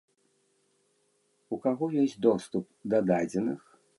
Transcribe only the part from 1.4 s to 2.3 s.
У каго ёсць